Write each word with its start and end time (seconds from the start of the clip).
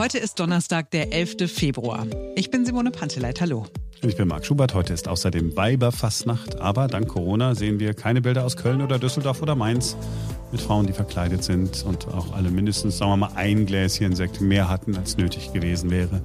Heute 0.00 0.16
ist 0.16 0.40
Donnerstag, 0.40 0.90
der 0.92 1.12
11. 1.12 1.52
Februar. 1.52 2.06
Ich 2.34 2.50
bin 2.50 2.64
Simone 2.64 2.90
Panteleit. 2.90 3.42
Hallo. 3.42 3.66
Ich 4.00 4.16
bin 4.16 4.28
Marc 4.28 4.46
Schubert. 4.46 4.72
Heute 4.72 4.94
ist 4.94 5.06
außerdem 5.06 5.54
Weiberfastnacht. 5.56 6.58
Aber 6.58 6.88
dank 6.88 7.06
Corona 7.06 7.54
sehen 7.54 7.78
wir 7.80 7.92
keine 7.92 8.22
Bilder 8.22 8.46
aus 8.46 8.56
Köln 8.56 8.80
oder 8.80 8.98
Düsseldorf 8.98 9.42
oder 9.42 9.54
Mainz 9.56 9.98
mit 10.52 10.62
Frauen, 10.62 10.86
die 10.86 10.94
verkleidet 10.94 11.44
sind 11.44 11.84
und 11.84 12.08
auch 12.08 12.32
alle 12.32 12.50
mindestens, 12.50 12.96
sagen 12.96 13.10
wir 13.10 13.16
mal, 13.18 13.32
ein 13.34 13.66
Gläschen 13.66 14.16
Sekt 14.16 14.40
mehr 14.40 14.70
hatten, 14.70 14.96
als 14.96 15.18
nötig 15.18 15.52
gewesen 15.52 15.90
wäre. 15.90 16.22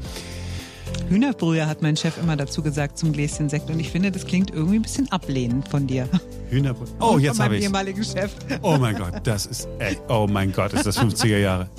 Hühnerbrühe 1.10 1.68
hat 1.68 1.82
mein 1.82 1.96
Chef 1.96 2.18
immer 2.18 2.36
dazu 2.36 2.62
gesagt 2.64 2.98
zum 2.98 3.12
Gläschen 3.12 3.48
Sekt 3.50 3.70
und 3.70 3.80
ich 3.80 3.92
finde, 3.92 4.12
das 4.12 4.26
klingt 4.26 4.52
irgendwie 4.52 4.78
ein 4.78 4.82
bisschen 4.82 5.12
ablehnend 5.12 5.68
von 5.68 5.86
dir. 5.88 6.08
Hühnerbrühe. 6.50 6.88
Oh, 7.00 7.18
jetzt 7.20 7.40
habe 7.40 7.58
ich. 7.58 7.64
ehemaligen 7.64 8.04
Chef. 8.04 8.32
Oh 8.62 8.78
mein 8.80 8.96
Gott, 8.96 9.14
das 9.24 9.46
ist, 9.46 9.68
ey, 9.80 9.98
oh 10.10 10.28
mein 10.30 10.52
Gott, 10.52 10.74
ist 10.74 10.86
das 10.86 10.98
50er 11.00 11.38
Jahre. 11.38 11.70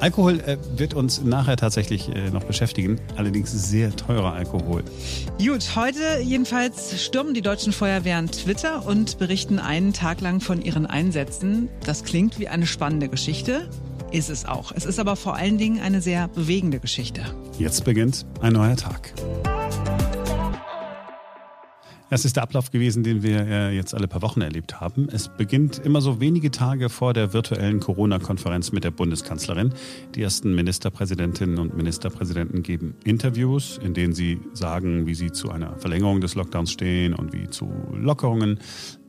Alkohol 0.00 0.40
äh, 0.40 0.56
wird 0.76 0.94
uns 0.94 1.22
nachher 1.22 1.56
tatsächlich 1.56 2.08
äh, 2.08 2.30
noch 2.30 2.44
beschäftigen, 2.44 3.00
allerdings 3.16 3.52
sehr 3.52 3.94
teurer 3.94 4.32
Alkohol. 4.32 4.82
Gut, 5.38 5.76
heute 5.76 6.20
jedenfalls 6.22 7.04
stürmen 7.04 7.34
die 7.34 7.42
deutschen 7.42 7.72
Feuerwehren 7.72 8.30
Twitter 8.30 8.86
und 8.86 9.18
berichten 9.18 9.58
einen 9.58 9.92
Tag 9.92 10.20
lang 10.20 10.40
von 10.40 10.60
ihren 10.62 10.86
Einsätzen. 10.86 11.68
Das 11.84 12.02
klingt 12.04 12.38
wie 12.38 12.48
eine 12.48 12.66
spannende 12.66 13.08
Geschichte 13.08 13.68
ist 14.12 14.30
es 14.30 14.44
auch. 14.44 14.72
Es 14.72 14.84
ist 14.84 14.98
aber 14.98 15.16
vor 15.16 15.36
allen 15.36 15.58
Dingen 15.58 15.80
eine 15.80 16.00
sehr 16.00 16.28
bewegende 16.28 16.78
Geschichte. 16.78 17.22
Jetzt 17.58 17.84
beginnt 17.84 18.26
ein 18.40 18.52
neuer 18.52 18.76
Tag. 18.76 19.12
Das 22.12 22.26
ist 22.26 22.36
der 22.36 22.42
Ablauf 22.42 22.70
gewesen, 22.70 23.02
den 23.04 23.22
wir 23.22 23.46
äh, 23.46 23.74
jetzt 23.74 23.94
alle 23.94 24.06
paar 24.06 24.20
Wochen 24.20 24.42
erlebt 24.42 24.82
haben. 24.82 25.08
Es 25.10 25.28
beginnt 25.28 25.78
immer 25.78 26.02
so 26.02 26.20
wenige 26.20 26.50
Tage 26.50 26.90
vor 26.90 27.14
der 27.14 27.32
virtuellen 27.32 27.80
Corona-Konferenz 27.80 28.70
mit 28.70 28.84
der 28.84 28.90
Bundeskanzlerin. 28.90 29.72
Die 30.14 30.20
ersten 30.20 30.54
Ministerpräsidentinnen 30.54 31.56
und 31.56 31.74
Ministerpräsidenten 31.74 32.62
geben 32.62 32.96
Interviews, 33.04 33.78
in 33.78 33.94
denen 33.94 34.12
sie 34.12 34.42
sagen, 34.52 35.06
wie 35.06 35.14
sie 35.14 35.32
zu 35.32 35.50
einer 35.50 35.78
Verlängerung 35.78 36.20
des 36.20 36.34
Lockdowns 36.34 36.70
stehen 36.70 37.14
und 37.14 37.32
wie 37.32 37.48
zu 37.48 37.72
Lockerungen. 37.94 38.60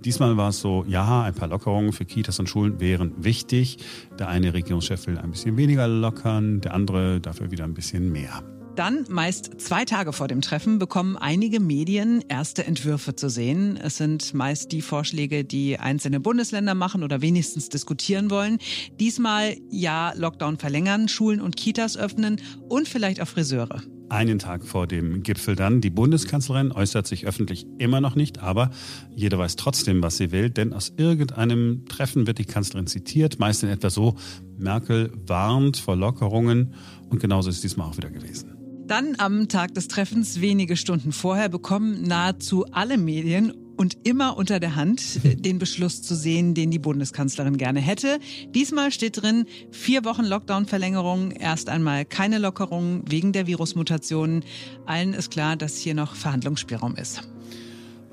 Diesmal 0.05 0.37
war 0.37 0.51
es 0.51 0.61
so, 0.61 0.85
ja, 0.87 1.23
ein 1.23 1.33
paar 1.33 1.49
Lockerungen 1.49 1.91
für 1.91 2.05
Kitas 2.05 2.39
und 2.39 2.47
Schulen 2.47 2.79
wären 2.79 3.21
wichtig. 3.21 3.79
Der 4.17 4.29
eine 4.29 4.53
Regierungschef 4.53 5.07
will 5.07 5.17
ein 5.17 5.31
bisschen 5.31 5.57
weniger 5.57 5.89
lockern, 5.89 6.61
der 6.61 6.73
andere 6.73 7.19
dafür 7.19 7.51
wieder 7.51 7.65
ein 7.65 7.73
bisschen 7.73 8.13
mehr. 8.13 8.41
Dann, 8.75 9.05
meist 9.07 9.61
zwei 9.61 9.85
Tage 9.85 10.13
vor 10.13 10.27
dem 10.27 10.41
Treffen, 10.41 10.79
bekommen 10.79 11.15
einige 11.15 11.59
Medien 11.59 12.23
erste 12.27 12.65
Entwürfe 12.65 13.15
zu 13.15 13.29
sehen. 13.29 13.77
Es 13.77 13.97
sind 13.97 14.33
meist 14.33 14.71
die 14.71 14.81
Vorschläge, 14.81 15.45
die 15.45 15.77
einzelne 15.77 16.19
Bundesländer 16.19 16.73
machen 16.73 17.03
oder 17.03 17.21
wenigstens 17.21 17.69
diskutieren 17.69 18.31
wollen. 18.31 18.57
Diesmal 18.99 19.57
ja 19.69 20.13
Lockdown 20.15 20.57
verlängern, 20.57 21.07
Schulen 21.07 21.39
und 21.39 21.55
Kitas 21.55 21.97
öffnen 21.97 22.41
und 22.67 22.87
vielleicht 22.87 23.21
auch 23.21 23.27
Friseure. 23.27 23.83
Einen 24.09 24.39
Tag 24.39 24.65
vor 24.65 24.87
dem 24.87 25.21
Gipfel 25.21 25.55
dann. 25.55 25.79
Die 25.79 25.89
Bundeskanzlerin 25.91 26.71
äußert 26.71 27.05
sich 27.05 27.27
öffentlich 27.27 27.67
immer 27.77 28.01
noch 28.01 28.15
nicht, 28.15 28.39
aber 28.39 28.71
jeder 29.15 29.37
weiß 29.37 29.55
trotzdem, 29.55 30.01
was 30.01 30.17
sie 30.17 30.31
will, 30.31 30.49
denn 30.49 30.73
aus 30.73 30.93
irgendeinem 30.97 31.85
Treffen 31.87 32.25
wird 32.25 32.39
die 32.39 32.45
Kanzlerin 32.45 32.87
zitiert, 32.87 33.39
meist 33.39 33.61
in 33.61 33.69
etwa 33.69 33.91
so, 33.91 34.15
Merkel 34.57 35.11
warnt 35.27 35.77
vor 35.77 35.95
Lockerungen 35.95 36.73
und 37.09 37.19
genauso 37.19 37.49
ist 37.49 37.63
diesmal 37.63 37.89
auch 37.89 37.97
wieder 37.97 38.09
gewesen. 38.09 38.62
Dann 38.87 39.15
am 39.17 39.47
Tag 39.47 39.73
des 39.73 39.87
Treffens, 39.87 40.41
wenige 40.41 40.75
Stunden 40.75 41.13
vorher, 41.13 41.47
bekommen 41.47 42.03
nahezu 42.03 42.65
alle 42.71 42.97
Medien 42.97 43.53
und 43.77 43.97
immer 44.03 44.37
unter 44.37 44.59
der 44.59 44.75
Hand 44.75 45.19
äh, 45.23 45.35
den 45.37 45.57
Beschluss 45.57 46.01
zu 46.01 46.15
sehen, 46.15 46.53
den 46.53 46.69
die 46.69 46.79
Bundeskanzlerin 46.79 47.57
gerne 47.57 47.79
hätte. 47.79 48.19
Diesmal 48.49 48.91
steht 48.91 49.21
drin, 49.21 49.45
vier 49.71 50.05
Wochen 50.05 50.25
Lockdown-Verlängerung, 50.25 51.31
erst 51.31 51.69
einmal 51.69 52.05
keine 52.05 52.37
Lockerung 52.37 53.03
wegen 53.09 53.31
der 53.31 53.47
Virusmutationen. 53.47 54.43
Allen 54.85 55.13
ist 55.13 55.31
klar, 55.31 55.55
dass 55.55 55.77
hier 55.77 55.95
noch 55.95 56.15
Verhandlungsspielraum 56.15 56.95
ist. 56.95 57.27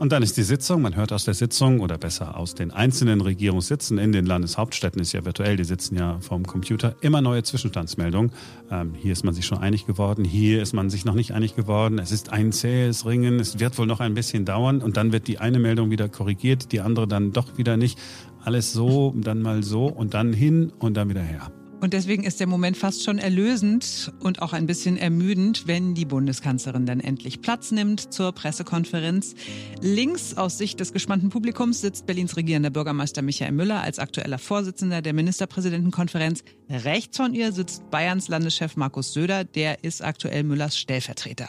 Und 0.01 0.13
dann 0.13 0.23
ist 0.23 0.39
die 0.39 0.45
Sitzung, 0.45 0.81
man 0.81 0.97
hört 0.97 1.13
aus 1.13 1.27
der 1.27 1.35
Sitzung 1.35 1.81
oder 1.81 1.99
besser 1.99 2.39
aus 2.39 2.55
den 2.55 2.71
einzelnen 2.71 3.21
Regierungssitzen 3.21 3.99
in 3.99 4.13
den 4.13 4.25
Landeshauptstädten, 4.25 4.99
ist 5.03 5.13
ja 5.13 5.27
virtuell, 5.27 5.59
die 5.59 5.65
sitzen 5.65 5.95
ja 5.95 6.17
vorm 6.21 6.47
Computer, 6.47 6.97
immer 7.03 7.21
neue 7.21 7.43
Zwischenstandsmeldungen. 7.43 8.33
Ähm, 8.71 8.95
hier 8.95 9.13
ist 9.13 9.27
man 9.27 9.35
sich 9.35 9.45
schon 9.45 9.59
einig 9.59 9.87
geworden, 9.87 10.25
hier 10.25 10.63
ist 10.63 10.73
man 10.73 10.89
sich 10.89 11.05
noch 11.05 11.13
nicht 11.13 11.35
einig 11.35 11.55
geworden, 11.55 11.99
es 11.99 12.13
ist 12.13 12.33
ein 12.33 12.51
zähes 12.51 13.05
Ringen, 13.05 13.41
es 13.41 13.61
wird 13.61 13.77
wohl 13.77 13.85
noch 13.85 14.01
ein 14.01 14.15
bisschen 14.15 14.47
dauern 14.47 14.81
und 14.81 14.97
dann 14.97 15.13
wird 15.13 15.29
die 15.29 15.37
eine 15.37 15.59
Meldung 15.59 15.91
wieder 15.91 16.09
korrigiert, 16.09 16.73
die 16.73 16.81
andere 16.81 17.07
dann 17.07 17.33
doch 17.33 17.59
wieder 17.59 17.77
nicht. 17.77 17.99
Alles 18.43 18.73
so, 18.73 19.13
dann 19.15 19.43
mal 19.43 19.63
so 19.63 19.85
und 19.85 20.15
dann 20.15 20.33
hin 20.33 20.73
und 20.79 20.97
dann 20.97 21.11
wieder 21.11 21.21
her. 21.21 21.53
Und 21.81 21.95
deswegen 21.95 22.25
ist 22.25 22.41
der 22.41 22.47
Moment 22.47 22.77
fast 22.77 23.05
schon 23.05 23.19
erlösend 23.19 24.13
und 24.21 24.43
auch 24.43 24.53
ein 24.53 24.67
bisschen 24.67 24.99
ermüdend, 24.99 25.67
wenn 25.67 25.95
die 25.95 26.05
Bundeskanzlerin 26.05 26.85
dann 26.85 27.01
endlich 27.01 27.41
Platz 27.41 27.71
nimmt 27.71 28.13
zur 28.13 28.33
Pressekonferenz. 28.33 29.35
Links 29.81 30.37
aus 30.37 30.59
Sicht 30.59 30.79
des 30.79 30.93
gespannten 30.93 31.31
Publikums 31.31 31.81
sitzt 31.81 32.05
Berlins 32.05 32.37
regierender 32.37 32.71
Bürgermeister 32.71 33.23
Michael 33.23 33.53
Müller 33.53 33.81
als 33.81 33.99
aktueller 33.99 34.39
Vorsitzender 34.39 35.01
der 35.01 35.15
Ministerpräsidentenkonferenz. 35.15 36.45
Rechts 36.69 37.17
von 37.17 37.35
ihr 37.35 37.53
sitzt 37.53 37.91
Bayerns 37.91 38.29
Landeschef 38.29 38.77
Markus 38.77 39.15
Söder, 39.15 39.45
der 39.45 39.83
ist 39.83 40.05
aktuell 40.05 40.43
Müllers 40.43 40.77
Stellvertreter. 40.77 41.49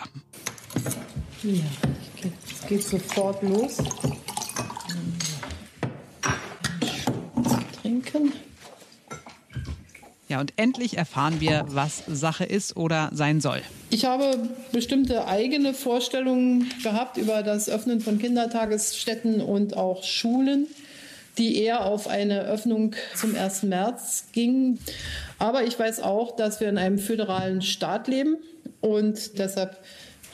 Ja, 1.44 1.64
es 2.62 2.68
geht 2.68 2.84
sofort 2.84 3.44
los. 3.44 3.78
Ja, 10.32 10.40
und 10.40 10.54
endlich 10.56 10.98
erfahren 10.98 11.42
wir, 11.42 11.66
was 11.68 12.04
Sache 12.08 12.46
ist 12.46 12.78
oder 12.78 13.10
sein 13.12 13.42
soll. 13.42 13.62
Ich 13.90 14.06
habe 14.06 14.48
bestimmte 14.72 15.28
eigene 15.28 15.74
Vorstellungen 15.74 16.72
gehabt 16.84 17.18
über 17.18 17.44
das 17.44 17.68
Öffnen 17.68 18.00
von 18.00 18.18
Kindertagesstätten 18.18 19.42
und 19.42 19.76
auch 19.76 20.06
Schulen, 20.06 20.68
die 21.38 21.62
eher 21.62 21.84
auf 21.84 22.08
eine 22.08 22.44
Öffnung 22.44 22.96
zum 23.14 23.36
1. 23.36 23.64
März 23.64 24.28
gingen. 24.32 24.80
Aber 25.38 25.66
ich 25.66 25.78
weiß 25.78 26.00
auch, 26.00 26.34
dass 26.34 26.62
wir 26.62 26.70
in 26.70 26.78
einem 26.78 26.98
föderalen 26.98 27.62
Staat 27.62 28.08
leben 28.08 28.38
und 28.80 29.38
deshalb 29.38 29.84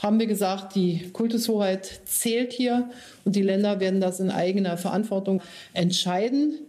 haben 0.04 0.20
wir 0.20 0.28
gesagt, 0.28 0.76
die 0.76 1.10
Kultushoheit 1.12 2.02
zählt 2.06 2.54
hier 2.54 2.92
und 3.26 3.36
die 3.36 3.42
Länder 3.42 3.80
werden 3.80 4.00
das 4.00 4.20
in 4.20 4.30
eigener 4.30 4.78
Verantwortung 4.78 5.42
entscheiden. 5.74 6.60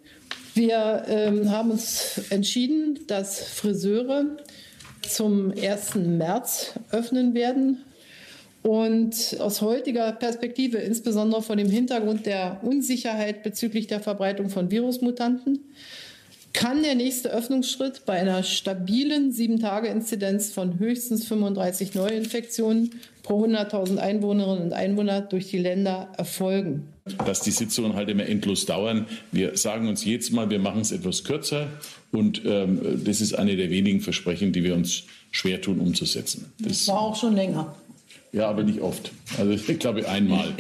Wir 0.59 1.05
ähm, 1.07 1.53
haben 1.53 1.71
uns 1.71 2.21
entschieden, 2.31 2.99
dass 3.07 3.39
Friseure 3.39 4.25
zum 5.09 5.53
1. 5.53 5.95
März 5.95 6.73
öffnen 6.91 7.33
werden. 7.33 7.85
Und 8.65 9.37
aus 9.39 9.61
heutiger 9.61 10.11
Perspektive, 10.11 10.79
insbesondere 10.79 11.43
vor 11.43 11.55
dem 11.55 11.71
Hintergrund 11.71 12.27
der 12.27 12.59
Unsicherheit 12.63 13.45
bezüglich 13.45 13.87
der 13.87 14.01
Verbreitung 14.01 14.51
von 14.51 14.69
Virusmutanten, 14.73 15.61
kann 16.53 16.83
der 16.83 16.95
nächste 16.95 17.31
Öffnungsschritt 17.31 18.05
bei 18.07 18.15
einer 18.15 18.43
stabilen 18.43 19.33
7-Tage-Inzidenz 19.33 20.53
von 20.53 20.79
höchstens 20.79 21.27
35 21.27 21.95
Neuinfektionen 21.95 22.91
pro 23.23 23.45
100.000 23.45 23.99
Einwohnerinnen 23.99 24.65
und 24.65 24.73
Einwohner 24.73 25.21
durch 25.21 25.51
die 25.51 25.59
Länder 25.59 26.09
erfolgen. 26.17 26.89
Dass 27.27 27.41
die 27.41 27.51
Sitzungen 27.51 27.95
halt 27.95 28.09
immer 28.09 28.27
endlos 28.27 28.67
dauern. 28.67 29.07
Wir 29.33 29.57
sagen 29.57 29.89
uns 29.89 30.05
jetzt 30.05 30.33
mal, 30.33 30.51
wir 30.51 30.59
machen 30.59 30.81
es 30.81 30.93
etwas 30.93 31.25
kürzer 31.25 31.69
und 32.13 32.43
ähm, 32.45 33.03
das 33.05 33.21
ist 33.21 33.35
eine 33.35 33.57
der 33.57 33.71
wenigen 33.71 34.01
Versprechen, 34.01 34.53
die 34.53 34.65
wir 34.65 34.75
uns 34.75 35.05
schwer 35.31 35.61
tun 35.61 35.81
umzusetzen. 35.81 36.53
Das 36.59 36.89
war 36.89 37.01
auch 37.01 37.17
schon 37.17 37.35
länger. 37.35 37.75
Ja, 38.33 38.49
aber 38.49 38.63
nicht 38.63 38.81
oft. 38.81 39.11
Also 39.39 39.53
ich 39.53 39.79
glaube 39.79 40.09
einmal. 40.09 40.55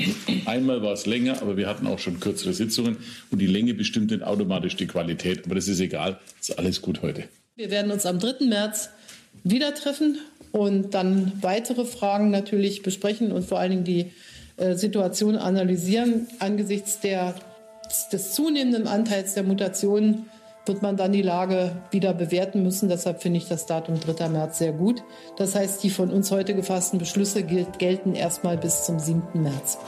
Einmal 0.46 0.82
war 0.82 0.92
es 0.92 1.06
länger, 1.06 1.42
aber 1.42 1.56
wir 1.56 1.68
hatten 1.68 1.86
auch 1.86 1.98
schon 1.98 2.18
kürzere 2.18 2.52
Sitzungen 2.54 2.96
und 3.30 3.40
die 3.40 3.46
Länge 3.46 3.74
bestimmt 3.74 4.10
dann 4.10 4.22
automatisch 4.22 4.76
die 4.76 4.86
Qualität. 4.86 5.44
Aber 5.44 5.54
das 5.54 5.68
ist 5.68 5.80
egal, 5.80 6.18
ist 6.40 6.58
alles 6.58 6.80
gut 6.80 7.02
heute. 7.02 7.24
Wir 7.56 7.70
werden 7.70 7.90
uns 7.90 8.06
am 8.06 8.18
3. 8.18 8.46
März 8.46 8.90
wieder 9.44 9.74
treffen 9.74 10.18
und 10.52 10.94
dann 10.94 11.32
weitere 11.42 11.84
Fragen 11.84 12.30
natürlich 12.30 12.82
besprechen 12.82 13.32
und 13.32 13.44
vor 13.44 13.58
allen 13.58 13.70
Dingen 13.70 13.84
die 13.84 14.12
äh, 14.56 14.74
Situation 14.74 15.36
analysieren. 15.36 16.26
Angesichts 16.38 17.00
der, 17.00 17.34
des 18.12 18.32
zunehmenden 18.32 18.86
Anteils 18.86 19.34
der 19.34 19.42
Mutationen 19.42 20.26
wird 20.68 20.82
man 20.82 20.96
dann 20.96 21.12
die 21.12 21.22
Lage 21.22 21.82
wieder 21.90 22.14
bewerten 22.14 22.62
müssen. 22.62 22.88
Deshalb 22.88 23.22
finde 23.22 23.38
ich 23.38 23.48
das 23.48 23.66
Datum 23.66 23.98
3. 23.98 24.28
März 24.28 24.58
sehr 24.58 24.72
gut. 24.72 25.02
Das 25.36 25.54
heißt, 25.54 25.82
die 25.82 25.90
von 25.90 26.10
uns 26.10 26.30
heute 26.30 26.54
gefassten 26.54 26.98
Beschlüsse 26.98 27.42
gelten 27.42 28.14
erstmal 28.14 28.56
bis 28.58 28.84
zum 28.84 28.98
7. 28.98 29.22
März. 29.34 29.78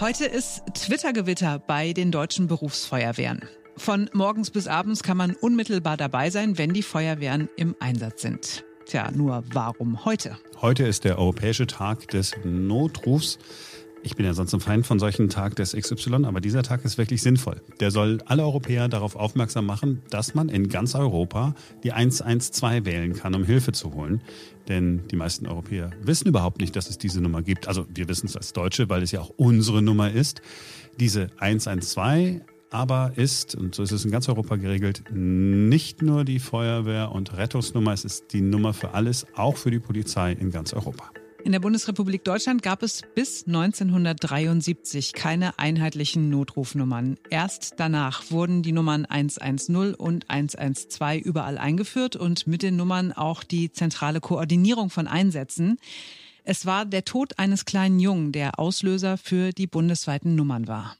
Heute 0.00 0.24
ist 0.26 0.62
Twitter-Gewitter 0.74 1.60
bei 1.60 1.92
den 1.92 2.10
deutschen 2.10 2.48
Berufsfeuerwehren. 2.48 3.48
Von 3.76 4.10
morgens 4.12 4.50
bis 4.50 4.68
abends 4.68 5.02
kann 5.02 5.16
man 5.16 5.34
unmittelbar 5.34 5.96
dabei 5.96 6.30
sein, 6.30 6.58
wenn 6.58 6.72
die 6.72 6.82
Feuerwehren 6.82 7.48
im 7.56 7.74
Einsatz 7.80 8.22
sind. 8.22 8.64
Tja, 8.86 9.10
nur 9.12 9.44
warum 9.52 10.04
heute? 10.04 10.36
Heute 10.60 10.84
ist 10.84 11.04
der 11.04 11.18
Europäische 11.18 11.66
Tag 11.66 12.08
des 12.08 12.32
Notrufs. 12.44 13.38
Ich 14.04 14.16
bin 14.16 14.26
ja 14.26 14.34
sonst 14.34 14.52
ein 14.52 14.60
Feind 14.60 14.84
von 14.84 14.98
solchen 14.98 15.28
Tag 15.28 15.54
des 15.56 15.76
XY, 15.76 16.24
aber 16.24 16.40
dieser 16.40 16.64
Tag 16.64 16.84
ist 16.84 16.98
wirklich 16.98 17.22
sinnvoll. 17.22 17.62
Der 17.78 17.92
soll 17.92 18.20
alle 18.26 18.42
Europäer 18.42 18.88
darauf 18.88 19.14
aufmerksam 19.14 19.64
machen, 19.64 20.02
dass 20.10 20.34
man 20.34 20.48
in 20.48 20.68
ganz 20.68 20.96
Europa 20.96 21.54
die 21.84 21.92
112 21.92 22.84
wählen 22.84 23.12
kann, 23.14 23.34
um 23.34 23.44
Hilfe 23.44 23.70
zu 23.70 23.94
holen. 23.94 24.20
Denn 24.68 25.06
die 25.10 25.16
meisten 25.16 25.46
Europäer 25.46 25.90
wissen 26.02 26.26
überhaupt 26.26 26.60
nicht, 26.60 26.74
dass 26.74 26.90
es 26.90 26.98
diese 26.98 27.20
Nummer 27.20 27.42
gibt. 27.42 27.68
Also 27.68 27.86
wir 27.94 28.08
wissen 28.08 28.26
es 28.26 28.36
als 28.36 28.52
Deutsche, 28.52 28.88
weil 28.88 29.02
es 29.02 29.12
ja 29.12 29.20
auch 29.20 29.30
unsere 29.36 29.82
Nummer 29.82 30.10
ist. 30.10 30.42
Diese 30.98 31.28
112 31.38 32.40
aber 32.70 33.12
ist, 33.16 33.54
und 33.54 33.74
so 33.74 33.82
ist 33.82 33.92
es 33.92 34.04
in 34.04 34.10
ganz 34.10 34.28
Europa 34.28 34.56
geregelt, 34.56 35.04
nicht 35.12 36.02
nur 36.02 36.24
die 36.24 36.40
Feuerwehr- 36.40 37.12
und 37.12 37.36
Rettungsnummer, 37.36 37.92
es 37.92 38.04
ist 38.04 38.32
die 38.32 38.40
Nummer 38.40 38.72
für 38.72 38.94
alles, 38.94 39.26
auch 39.36 39.58
für 39.58 39.70
die 39.70 39.78
Polizei 39.78 40.32
in 40.32 40.50
ganz 40.50 40.72
Europa. 40.72 41.10
In 41.44 41.50
der 41.50 41.58
Bundesrepublik 41.58 42.22
Deutschland 42.22 42.62
gab 42.62 42.84
es 42.84 43.02
bis 43.16 43.46
1973 43.48 45.12
keine 45.12 45.58
einheitlichen 45.58 46.30
Notrufnummern. 46.30 47.16
Erst 47.30 47.74
danach 47.78 48.30
wurden 48.30 48.62
die 48.62 48.70
Nummern 48.70 49.06
110 49.06 49.96
und 49.96 50.30
112 50.30 51.24
überall 51.24 51.58
eingeführt 51.58 52.14
und 52.14 52.46
mit 52.46 52.62
den 52.62 52.76
Nummern 52.76 53.12
auch 53.12 53.42
die 53.42 53.72
zentrale 53.72 54.20
Koordinierung 54.20 54.88
von 54.88 55.08
Einsätzen. 55.08 55.78
Es 56.44 56.64
war 56.64 56.84
der 56.84 57.04
Tod 57.04 57.38
eines 57.40 57.64
kleinen 57.64 57.98
Jungen, 57.98 58.30
der 58.30 58.60
Auslöser 58.60 59.18
für 59.18 59.50
die 59.50 59.66
bundesweiten 59.66 60.36
Nummern 60.36 60.68
war. 60.68 60.96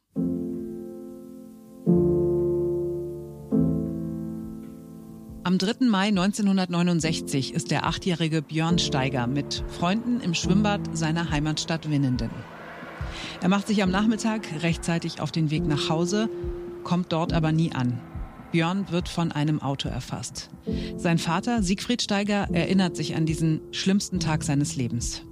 Am 5.45 5.59
3. 5.59 5.87
Mai 5.89 6.07
1969 6.07 7.53
ist 7.53 7.73
der 7.73 7.85
achtjährige 7.85 8.43
Björn 8.43 8.79
Steiger 8.79 9.27
mit 9.27 9.65
Freunden 9.67 10.21
im 10.21 10.35
Schwimmbad 10.35 10.97
seiner 10.97 11.31
Heimatstadt 11.31 11.91
Winnenden. 11.91 12.31
Er 13.41 13.49
macht 13.49 13.67
sich 13.67 13.83
am 13.83 13.91
Nachmittag 13.91 14.43
rechtzeitig 14.63 15.21
auf 15.21 15.33
den 15.33 15.51
Weg 15.51 15.67
nach 15.67 15.89
Hause, 15.89 16.29
kommt 16.85 17.13
dort 17.13 17.33
aber 17.33 17.51
nie 17.51 17.73
an. 17.73 17.99
Björn 18.53 18.87
wird 18.91 19.09
von 19.09 19.33
einem 19.33 19.61
Auto 19.61 19.89
erfasst. 19.89 20.49
Sein 20.97 21.19
Vater, 21.19 21.65
Siegfried 21.65 22.03
Steiger, 22.03 22.47
erinnert 22.53 22.95
sich 22.95 23.17
an 23.17 23.27
diesen 23.27 23.63
schlimmsten 23.73 24.21
Tag 24.21 24.45
seines 24.45 24.77
Lebens. 24.77 25.23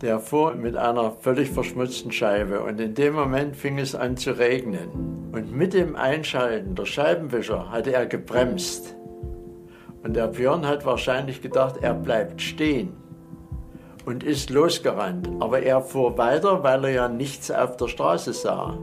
Der 0.00 0.18
fuhr 0.18 0.54
mit 0.54 0.76
einer 0.76 1.10
völlig 1.10 1.50
verschmutzten 1.50 2.10
Scheibe 2.10 2.62
und 2.62 2.80
in 2.80 2.94
dem 2.94 3.12
Moment 3.12 3.54
fing 3.54 3.78
es 3.78 3.94
an 3.94 4.16
zu 4.16 4.38
regnen. 4.38 4.88
Und 5.32 5.52
mit 5.52 5.74
dem 5.74 5.94
Einschalten 5.94 6.74
der 6.74 6.86
Scheibenwischer 6.86 7.70
hatte 7.70 7.92
er 7.92 8.06
gebremst. 8.06 8.96
Und 10.06 10.14
der 10.14 10.28
Björn 10.28 10.64
hat 10.64 10.86
wahrscheinlich 10.86 11.42
gedacht, 11.42 11.78
er 11.80 11.92
bleibt 11.92 12.40
stehen 12.40 12.92
und 14.04 14.22
ist 14.22 14.50
losgerannt. 14.50 15.28
Aber 15.40 15.62
er 15.62 15.80
fuhr 15.80 16.16
weiter, 16.16 16.62
weil 16.62 16.84
er 16.84 16.90
ja 16.92 17.08
nichts 17.08 17.50
auf 17.50 17.76
der 17.76 17.88
Straße 17.88 18.32
sah. 18.32 18.78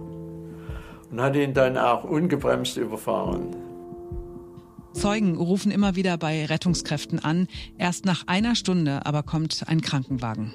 Und 1.09 1.21
hat 1.21 1.37
ihn 1.37 1.53
dann 1.53 1.77
auch 1.77 2.03
ungebremst 2.03 2.75
überfahren. 2.75 3.55
Zeugen 4.91 5.37
rufen 5.37 5.71
immer 5.71 5.95
wieder 5.95 6.17
bei 6.17 6.43
Rettungskräften 6.43 7.23
an. 7.23 7.47
Erst 7.77 8.03
nach 8.03 8.27
einer 8.27 8.55
Stunde 8.55 9.05
aber 9.05 9.23
kommt 9.23 9.63
ein 9.67 9.79
Krankenwagen. 9.79 10.51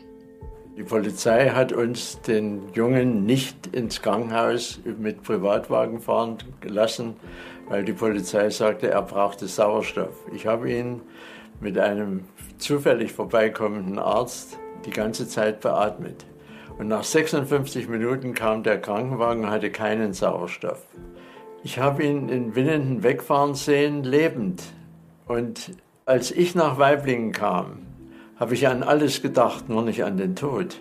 Die 0.76 0.85
Polizei 0.85 1.49
hat 1.49 1.73
uns 1.73 2.20
den 2.20 2.61
Jungen 2.75 3.25
nicht 3.25 3.69
ins 3.69 4.03
Krankenhaus 4.03 4.81
mit 4.99 5.23
Privatwagen 5.23 5.99
fahren 6.00 6.37
gelassen, 6.61 7.17
weil 7.69 7.85
die 7.85 7.93
Polizei 7.93 8.50
sagte, 8.50 8.91
er 8.91 9.03
brauchte 9.03 9.47
Sauerstoff. 9.47 10.15
Ich 10.35 10.47
habe 10.47 10.73
ihn 10.73 11.03
mit 11.61 11.79
einem 11.79 12.25
zufällig 12.59 13.12
vorbeikommenden 13.12 13.99
Arzt 13.99 14.59
die 14.87 14.91
ganze 14.91 15.29
Zeit 15.29 15.61
beatmet. 15.61 16.25
Und 16.79 16.88
nach 16.88 17.05
56 17.05 17.88
Minuten 17.88 18.35
kam 18.35 18.62
der 18.62 18.81
Krankenwagen 18.81 19.44
und 19.44 19.50
hatte 19.50 19.70
keinen 19.70 20.12
Sauerstoff. 20.12 20.87
Ich 21.65 21.79
habe 21.79 22.05
ihn 22.05 22.29
in 22.29 22.55
Winnenden 22.55 23.03
wegfahren 23.03 23.55
sehen, 23.55 24.05
lebend. 24.05 24.62
Und 25.26 25.73
als 26.06 26.31
ich 26.31 26.55
nach 26.55 26.79
Weiblingen 26.79 27.32
kam, 27.32 27.81
habe 28.37 28.55
ich 28.55 28.69
an 28.69 28.85
alles 28.85 29.20
gedacht, 29.20 29.69
nur 29.69 29.82
nicht 29.82 30.05
an 30.05 30.17
den 30.17 30.37
Tod. 30.37 30.81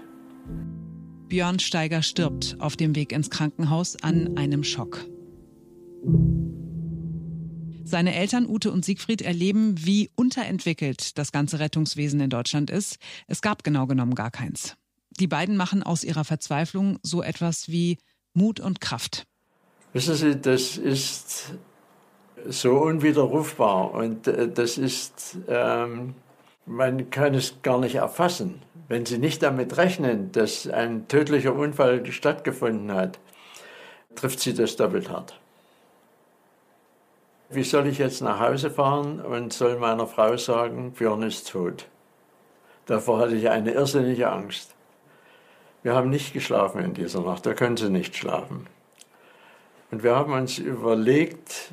Björn 1.27 1.59
Steiger 1.59 2.03
stirbt 2.03 2.55
auf 2.59 2.77
dem 2.77 2.95
Weg 2.95 3.11
ins 3.11 3.29
Krankenhaus 3.29 3.97
an 4.01 4.37
einem 4.37 4.63
Schock. 4.63 5.05
Seine 7.87 8.13
Eltern 8.15 8.45
Ute 8.45 8.69
und 8.73 8.83
Siegfried 8.83 9.21
erleben, 9.21 9.75
wie 9.77 10.11
unterentwickelt 10.15 11.17
das 11.17 11.31
ganze 11.31 11.59
Rettungswesen 11.59 12.19
in 12.19 12.29
Deutschland 12.29 12.69
ist. 12.69 12.97
Es 13.27 13.41
gab 13.41 13.63
genau 13.63 13.87
genommen 13.87 14.13
gar 14.13 14.29
keins. 14.29 14.75
Die 15.21 15.27
beiden 15.27 15.55
machen 15.55 15.83
aus 15.83 16.03
ihrer 16.03 16.25
Verzweiflung 16.25 16.99
so 17.01 17.23
etwas 17.23 17.69
wie 17.69 17.97
Mut 18.33 18.59
und 18.59 18.81
Kraft. 18.81 19.23
Wissen 19.93 20.15
Sie, 20.15 20.35
das 20.35 20.75
ist 20.75 21.53
so 22.45 22.73
unwiderrufbar 22.73 23.93
und 23.93 24.27
äh, 24.27 24.51
das 24.51 24.77
ist, 24.77 25.37
ähm, 25.47 26.13
man 26.65 27.09
kann 27.09 27.35
es 27.35 27.61
gar 27.61 27.79
nicht 27.79 27.95
erfassen. 27.95 28.61
Wenn 28.89 29.05
Sie 29.05 29.17
nicht 29.17 29.41
damit 29.41 29.77
rechnen, 29.77 30.33
dass 30.33 30.67
ein 30.67 31.07
tödlicher 31.07 31.55
Unfall 31.55 32.05
stattgefunden 32.11 32.91
hat, 32.91 33.17
trifft 34.15 34.41
Sie 34.41 34.53
das 34.53 34.75
doppelt 34.75 35.09
hart. 35.09 35.39
Wie 37.49 37.63
soll 37.63 37.87
ich 37.87 37.97
jetzt 37.97 38.21
nach 38.21 38.41
Hause 38.41 38.69
fahren 38.69 39.21
und 39.21 39.53
soll 39.53 39.77
meiner 39.77 40.05
Frau 40.05 40.35
sagen, 40.35 40.91
Björn 40.91 41.23
ist 41.23 41.49
tot? 41.49 41.85
Davor 42.87 43.19
hatte 43.19 43.35
ich 43.35 43.49
eine 43.49 43.71
irrsinnige 43.71 44.29
Angst. 44.29 44.75
Wir 45.81 45.95
haben 45.95 46.09
nicht 46.09 46.33
geschlafen 46.33 46.83
in 46.83 46.93
dieser 46.93 47.21
Nacht, 47.21 47.45
da 47.45 47.53
können 47.53 47.77
Sie 47.77 47.89
nicht 47.89 48.17
schlafen. 48.17 48.67
Und 49.91 50.03
wir 50.03 50.13
haben 50.13 50.33
uns 50.33 50.57
überlegt, 50.57 51.71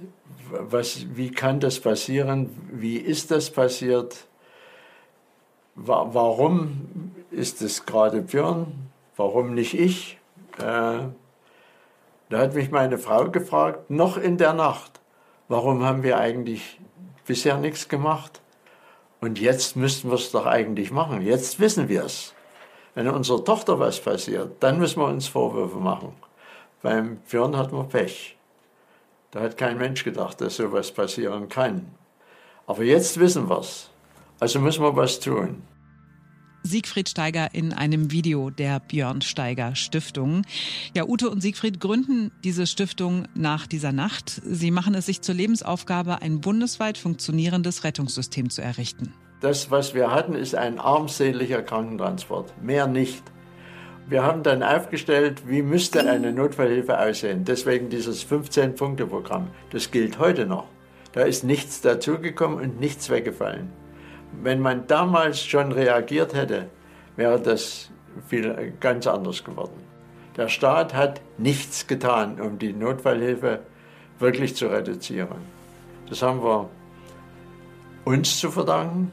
was, 0.48 1.06
wie 1.16 1.32
kann 1.32 1.58
das 1.58 1.80
passieren, 1.80 2.50
wie 2.70 2.96
ist 2.96 3.32
das 3.32 3.50
passiert, 3.50 4.28
warum 5.74 7.12
ist 7.32 7.62
es 7.62 7.84
gerade 7.84 8.20
Björn, 8.22 8.90
warum 9.16 9.54
nicht 9.54 9.74
ich? 9.74 10.20
Äh, 10.58 11.08
da 12.28 12.38
hat 12.38 12.54
mich 12.54 12.70
meine 12.70 12.98
Frau 12.98 13.28
gefragt, 13.30 13.90
noch 13.90 14.16
in 14.16 14.38
der 14.38 14.52
Nacht, 14.52 15.00
warum 15.48 15.84
haben 15.84 16.02
wir 16.02 16.18
eigentlich 16.18 16.78
bisher 17.26 17.58
nichts 17.58 17.88
gemacht? 17.88 18.40
Und 19.20 19.40
jetzt 19.40 19.76
müssten 19.76 20.10
wir 20.10 20.16
es 20.16 20.30
doch 20.30 20.46
eigentlich 20.46 20.90
machen. 20.90 21.22
Jetzt 21.22 21.58
wissen 21.58 21.88
wir 21.88 22.04
es. 22.04 22.34
Wenn 22.94 23.08
unserer 23.08 23.44
Tochter 23.44 23.78
was 23.78 24.00
passiert, 24.00 24.62
dann 24.62 24.78
müssen 24.78 25.00
wir 25.00 25.08
uns 25.08 25.26
Vorwürfe 25.26 25.78
machen. 25.78 26.12
Beim 26.82 27.16
Björn 27.28 27.56
hatten 27.56 27.76
wir 27.76 27.84
Pech. 27.84 28.36
Da 29.30 29.40
hat 29.40 29.56
kein 29.56 29.78
Mensch 29.78 30.04
gedacht, 30.04 30.40
dass 30.40 30.56
sowas 30.56 30.92
passieren 30.92 31.48
kann. 31.48 31.90
Aber 32.66 32.84
jetzt 32.84 33.18
wissen 33.18 33.48
wir 33.48 33.58
es. 33.58 33.90
Also 34.38 34.60
müssen 34.60 34.84
wir 34.84 34.94
was 34.94 35.18
tun. 35.18 35.62
Siegfried 36.66 37.10
Steiger 37.10 37.48
in 37.52 37.74
einem 37.74 38.10
Video 38.10 38.48
der 38.48 38.80
Björn 38.80 39.20
Steiger 39.20 39.76
Stiftung. 39.76 40.42
Ja, 40.96 41.04
Ute 41.04 41.28
und 41.28 41.42
Siegfried 41.42 41.78
gründen 41.78 42.32
diese 42.42 42.66
Stiftung 42.66 43.28
nach 43.34 43.66
dieser 43.66 43.92
Nacht. 43.92 44.40
Sie 44.44 44.70
machen 44.70 44.94
es 44.94 45.04
sich 45.04 45.20
zur 45.20 45.34
Lebensaufgabe, 45.34 46.22
ein 46.22 46.40
bundesweit 46.40 46.96
funktionierendes 46.96 47.84
Rettungssystem 47.84 48.48
zu 48.48 48.62
errichten. 48.62 49.12
Das, 49.40 49.70
was 49.70 49.94
wir 49.94 50.10
hatten, 50.10 50.34
ist 50.34 50.54
ein 50.54 50.78
armseliger 50.78 51.60
Krankentransport. 51.60 52.54
Mehr 52.62 52.86
nicht. 52.86 53.22
Wir 54.08 54.22
haben 54.22 54.42
dann 54.42 54.62
aufgestellt, 54.62 55.42
wie 55.46 55.60
müsste 55.60 56.08
eine 56.08 56.32
Notfallhilfe 56.32 56.98
aussehen. 56.98 57.44
Deswegen 57.44 57.90
dieses 57.90 58.26
15-Punkte-Programm. 58.26 59.48
Das 59.68 59.90
gilt 59.90 60.18
heute 60.18 60.46
noch. 60.46 60.68
Da 61.12 61.22
ist 61.22 61.44
nichts 61.44 61.82
dazugekommen 61.82 62.58
und 62.58 62.80
nichts 62.80 63.10
weggefallen. 63.10 63.83
Wenn 64.42 64.60
man 64.60 64.86
damals 64.86 65.44
schon 65.44 65.72
reagiert 65.72 66.34
hätte, 66.34 66.68
wäre 67.16 67.40
das 67.40 67.90
viel 68.28 68.72
ganz 68.80 69.06
anders 69.06 69.42
geworden. 69.44 69.82
Der 70.36 70.48
Staat 70.48 70.94
hat 70.94 71.20
nichts 71.38 71.86
getan, 71.86 72.40
um 72.40 72.58
die 72.58 72.72
Notfallhilfe 72.72 73.60
wirklich 74.18 74.56
zu 74.56 74.66
reduzieren. 74.66 75.38
Das 76.08 76.22
haben 76.22 76.42
wir 76.42 76.68
uns 78.04 78.38
zu 78.38 78.50
verdanken 78.50 79.12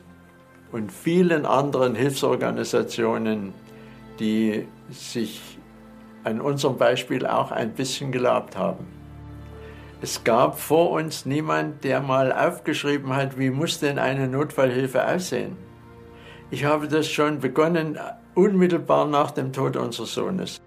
und 0.71 0.91
vielen 0.91 1.45
anderen 1.45 1.95
Hilfsorganisationen, 1.95 3.53
die 4.19 4.67
sich 4.89 5.57
an 6.23 6.41
unserem 6.41 6.77
Beispiel 6.77 7.25
auch 7.25 7.51
ein 7.51 7.71
bisschen 7.73 8.11
gelabt 8.11 8.57
haben. 8.57 9.00
Es 10.03 10.23
gab 10.23 10.59
vor 10.59 10.89
uns 10.89 11.27
niemand, 11.27 11.83
der 11.83 12.01
mal 12.01 12.33
aufgeschrieben 12.33 13.15
hat, 13.15 13.37
wie 13.37 13.51
muss 13.51 13.79
denn 13.79 13.99
eine 13.99 14.27
Notfallhilfe 14.27 15.07
aussehen. 15.07 15.55
Ich 16.49 16.65
habe 16.65 16.87
das 16.87 17.07
schon 17.07 17.39
begonnen, 17.39 17.99
unmittelbar 18.33 19.05
nach 19.05 19.29
dem 19.29 19.53
Tod 19.53 19.77
unseres 19.77 20.15
Sohnes. 20.15 20.59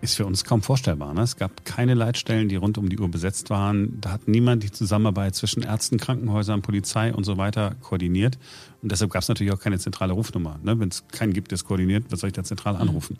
ist 0.00 0.16
für 0.16 0.24
uns 0.24 0.44
kaum 0.44 0.62
vorstellbar. 0.62 1.12
Ne? 1.12 1.20
Es 1.20 1.36
gab 1.36 1.66
keine 1.66 1.92
Leitstellen, 1.92 2.48
die 2.48 2.56
rund 2.56 2.78
um 2.78 2.88
die 2.88 2.98
Uhr 2.98 3.10
besetzt 3.10 3.50
waren. 3.50 4.00
Da 4.00 4.12
hat 4.12 4.26
niemand 4.26 4.62
die 4.62 4.70
Zusammenarbeit 4.72 5.34
zwischen 5.34 5.62
Ärzten, 5.62 5.98
Krankenhäusern, 5.98 6.62
Polizei 6.62 7.14
und 7.14 7.24
so 7.24 7.36
weiter 7.36 7.76
koordiniert. 7.82 8.38
Und 8.80 8.90
deshalb 8.90 9.12
gab 9.12 9.22
es 9.22 9.28
natürlich 9.28 9.52
auch 9.52 9.60
keine 9.60 9.78
zentrale 9.78 10.14
Rufnummer. 10.14 10.58
Ne? 10.62 10.80
Wenn 10.80 10.88
es 10.88 11.06
keinen 11.08 11.34
gibt, 11.34 11.50
der 11.50 11.56
es 11.56 11.64
koordiniert, 11.66 12.06
was 12.08 12.20
soll 12.20 12.28
ich 12.28 12.34
da 12.34 12.42
zentral 12.42 12.76
anrufen? 12.76 13.18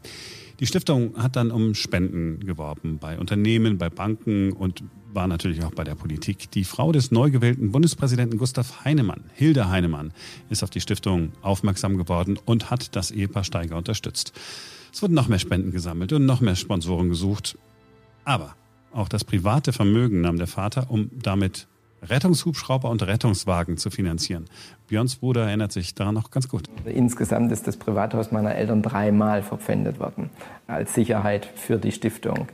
Die 0.60 0.66
Stiftung 0.66 1.14
hat 1.16 1.36
dann 1.36 1.50
um 1.50 1.74
Spenden 1.74 2.40
geworben 2.40 2.98
bei 2.98 3.18
Unternehmen, 3.18 3.78
bei 3.78 3.90
Banken 3.90 4.52
und 4.52 4.82
war 5.14 5.26
natürlich 5.26 5.64
auch 5.64 5.72
bei 5.72 5.84
der 5.84 5.94
Politik. 5.94 6.50
Die 6.50 6.64
Frau 6.64 6.92
des 6.92 7.10
neu 7.10 7.30
gewählten 7.30 7.72
Bundespräsidenten 7.72 8.38
Gustav 8.38 8.84
Heinemann, 8.84 9.24
Hilde 9.34 9.68
Heinemann, 9.68 10.12
ist 10.50 10.62
auf 10.62 10.70
die 10.70 10.80
Stiftung 10.80 11.32
aufmerksam 11.42 11.96
geworden 11.96 12.38
und 12.44 12.70
hat 12.70 12.96
das 12.96 13.10
Ehepaar 13.10 13.44
Steiger 13.44 13.76
unterstützt. 13.76 14.32
Es 14.92 15.02
wurden 15.02 15.14
noch 15.14 15.28
mehr 15.28 15.38
Spenden 15.38 15.70
gesammelt 15.70 16.12
und 16.12 16.26
noch 16.26 16.40
mehr 16.40 16.56
Sponsoren 16.56 17.08
gesucht. 17.08 17.58
Aber 18.24 18.54
auch 18.92 19.08
das 19.08 19.24
private 19.24 19.72
Vermögen 19.72 20.20
nahm 20.20 20.36
der 20.36 20.46
Vater, 20.46 20.90
um 20.90 21.10
damit 21.22 21.66
Rettungshubschrauber 22.02 22.90
und 22.90 23.02
Rettungswagen 23.06 23.76
zu 23.76 23.90
finanzieren. 23.90 24.46
Björns 24.88 25.16
Bruder 25.16 25.46
erinnert 25.46 25.72
sich 25.72 25.94
daran 25.94 26.14
noch 26.14 26.30
ganz 26.30 26.48
gut. 26.48 26.68
Insgesamt 26.84 27.52
ist 27.52 27.66
das 27.66 27.76
Privathaus 27.76 28.32
meiner 28.32 28.54
Eltern 28.54 28.82
dreimal 28.82 29.42
verpfändet 29.42 30.00
worden 30.00 30.30
als 30.66 30.94
Sicherheit 30.94 31.48
für 31.54 31.78
die 31.78 31.92
Stiftung, 31.92 32.48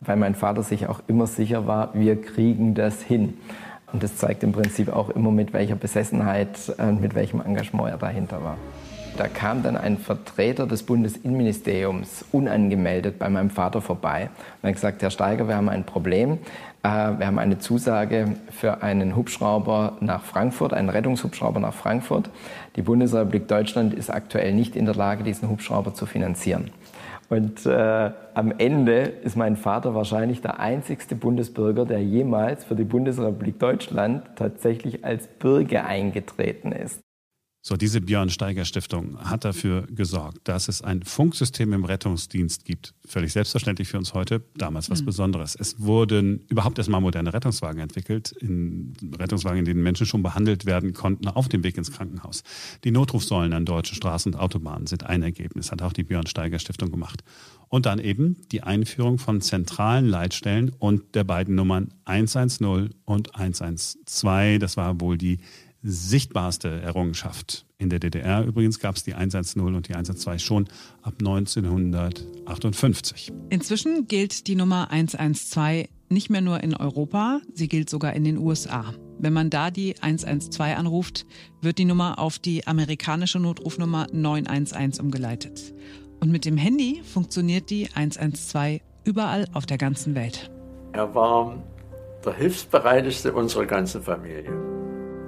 weil 0.00 0.16
mein 0.16 0.34
Vater 0.34 0.62
sich 0.62 0.86
auch 0.88 1.00
immer 1.06 1.26
sicher 1.26 1.66
war, 1.66 1.90
wir 1.94 2.20
kriegen 2.20 2.74
das 2.74 3.02
hin. 3.02 3.34
Und 3.92 4.02
das 4.02 4.16
zeigt 4.16 4.42
im 4.42 4.52
Prinzip 4.52 4.88
auch 4.88 5.10
immer, 5.10 5.30
mit 5.30 5.52
welcher 5.52 5.74
Besessenheit 5.74 6.72
und 6.78 7.00
mit 7.00 7.14
welchem 7.14 7.40
Engagement 7.40 7.90
er 7.90 7.98
dahinter 7.98 8.42
war. 8.42 8.56
Da 9.16 9.28
kam 9.28 9.62
dann 9.62 9.76
ein 9.76 9.98
Vertreter 9.98 10.66
des 10.66 10.84
Bundesinnenministeriums 10.84 12.24
unangemeldet 12.32 13.18
bei 13.18 13.28
meinem 13.28 13.50
Vater 13.50 13.82
vorbei 13.82 14.30
und 14.62 14.68
hat 14.68 14.74
gesagt, 14.74 15.02
Herr 15.02 15.10
Steiger, 15.10 15.48
wir 15.48 15.56
haben 15.56 15.68
ein 15.68 15.84
Problem. 15.84 16.38
Äh, 16.82 16.88
wir 17.18 17.26
haben 17.26 17.38
eine 17.38 17.58
Zusage 17.58 18.36
für 18.50 18.82
einen 18.82 19.16
Hubschrauber 19.16 19.98
nach 20.00 20.22
Frankfurt, 20.22 20.72
einen 20.72 20.88
Rettungshubschrauber 20.88 21.60
nach 21.60 21.74
Frankfurt. 21.74 22.30
Die 22.76 22.82
Bundesrepublik 22.82 23.48
Deutschland 23.48 23.92
ist 23.92 24.10
aktuell 24.10 24.54
nicht 24.54 24.76
in 24.76 24.86
der 24.86 24.94
Lage, 24.94 25.24
diesen 25.24 25.50
Hubschrauber 25.50 25.92
zu 25.92 26.06
finanzieren. 26.06 26.70
Und 27.30 27.64
äh, 27.64 28.12
am 28.34 28.52
Ende 28.58 29.02
ist 29.02 29.36
mein 29.36 29.56
Vater 29.56 29.94
wahrscheinlich 29.94 30.42
der 30.42 30.58
einzigste 30.58 31.14
Bundesbürger, 31.14 31.86
der 31.86 32.02
jemals 32.02 32.64
für 32.64 32.74
die 32.74 32.84
Bundesrepublik 32.84 33.60
Deutschland 33.60 34.24
tatsächlich 34.34 35.04
als 35.04 35.28
Bürger 35.28 35.84
eingetreten 35.84 36.72
ist. 36.72 37.00
So, 37.62 37.76
diese 37.76 38.00
Björn 38.00 38.30
Steiger 38.30 38.64
Stiftung 38.64 39.18
hat 39.18 39.44
dafür 39.44 39.86
gesorgt, 39.90 40.38
dass 40.44 40.68
es 40.68 40.80
ein 40.80 41.02
Funksystem 41.02 41.74
im 41.74 41.84
Rettungsdienst 41.84 42.64
gibt. 42.64 42.94
Völlig 43.04 43.34
selbstverständlich 43.34 43.88
für 43.88 43.98
uns 43.98 44.14
heute, 44.14 44.42
damals 44.56 44.88
was 44.88 45.02
mhm. 45.02 45.06
Besonderes. 45.06 45.56
Es 45.56 45.78
wurden 45.78 46.40
überhaupt 46.48 46.78
erstmal 46.78 47.02
moderne 47.02 47.34
Rettungswagen 47.34 47.82
entwickelt, 47.82 48.32
in 48.32 48.94
Rettungswagen, 49.18 49.58
in 49.58 49.66
denen 49.66 49.82
Menschen 49.82 50.06
schon 50.06 50.22
behandelt 50.22 50.64
werden 50.64 50.94
konnten 50.94 51.28
auf 51.28 51.50
dem 51.50 51.62
Weg 51.62 51.76
ins 51.76 51.92
Krankenhaus. 51.92 52.44
Die 52.84 52.92
Notrufsäulen 52.92 53.52
an 53.52 53.66
deutschen 53.66 53.94
Straßen 53.94 54.32
und 54.32 54.40
Autobahnen 54.40 54.86
sind 54.86 55.04
ein 55.04 55.22
Ergebnis, 55.22 55.70
hat 55.70 55.82
auch 55.82 55.92
die 55.92 56.04
Björn 56.04 56.26
Steiger 56.26 56.58
Stiftung 56.58 56.90
gemacht. 56.90 57.22
Und 57.68 57.84
dann 57.84 57.98
eben 57.98 58.38
die 58.50 58.62
Einführung 58.62 59.18
von 59.18 59.42
zentralen 59.42 60.06
Leitstellen 60.06 60.70
und 60.78 61.14
der 61.14 61.24
beiden 61.24 61.56
Nummern 61.56 61.92
110 62.06 62.90
und 63.04 63.34
112. 63.34 64.58
Das 64.58 64.78
war 64.78 64.98
wohl 65.02 65.18
die 65.18 65.40
sichtbarste 65.82 66.80
Errungenschaft. 66.80 67.66
In 67.78 67.88
der 67.88 67.98
DDR 67.98 68.44
übrigens 68.44 68.78
gab 68.78 68.96
es 68.96 69.04
die 69.04 69.14
110 69.14 69.62
und 69.62 69.88
die 69.88 69.94
112 69.94 70.42
schon 70.42 70.68
ab 71.02 71.14
1958. 71.18 73.32
Inzwischen 73.48 74.06
gilt 74.06 74.46
die 74.46 74.56
Nummer 74.56 74.90
112 74.90 75.88
nicht 76.10 76.28
mehr 76.28 76.40
nur 76.40 76.62
in 76.62 76.76
Europa, 76.76 77.40
sie 77.54 77.68
gilt 77.68 77.88
sogar 77.88 78.14
in 78.14 78.24
den 78.24 78.36
USA. 78.36 78.84
Wenn 79.18 79.32
man 79.32 79.48
da 79.48 79.70
die 79.70 79.94
112 80.00 80.76
anruft, 80.76 81.26
wird 81.62 81.78
die 81.78 81.84
Nummer 81.84 82.18
auf 82.18 82.38
die 82.38 82.66
amerikanische 82.66 83.38
Notrufnummer 83.38 84.06
911 84.12 84.98
umgeleitet. 84.98 85.74
Und 86.20 86.30
mit 86.30 86.44
dem 86.44 86.56
Handy 86.56 87.02
funktioniert 87.04 87.70
die 87.70 87.88
112 87.94 88.80
überall 89.04 89.46
auf 89.52 89.66
der 89.66 89.78
ganzen 89.78 90.14
Welt. 90.14 90.50
Er 90.92 91.14
war 91.14 91.62
der 92.24 92.34
hilfsbereiteste 92.34 93.32
unserer 93.32 93.66
ganzen 93.66 94.02
Familie. 94.02 94.69